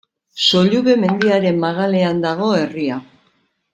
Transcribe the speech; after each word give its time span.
Sollube 0.45 0.95
mendiaren 1.01 1.61
magalean 1.65 2.25
dago 2.27 2.49
herria. 2.63 2.99